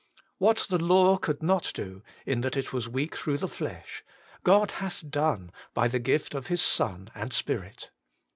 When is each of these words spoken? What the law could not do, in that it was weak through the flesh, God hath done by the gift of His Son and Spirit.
What 0.39 0.65
the 0.67 0.79
law 0.79 1.17
could 1.17 1.43
not 1.43 1.69
do, 1.75 2.01
in 2.25 2.41
that 2.41 2.57
it 2.57 2.73
was 2.73 2.89
weak 2.89 3.15
through 3.15 3.37
the 3.37 3.47
flesh, 3.47 4.03
God 4.43 4.71
hath 4.81 5.07
done 5.07 5.51
by 5.75 5.87
the 5.87 5.99
gift 5.99 6.33
of 6.33 6.47
His 6.47 6.63
Son 6.63 7.11
and 7.13 7.31
Spirit. 7.31 7.91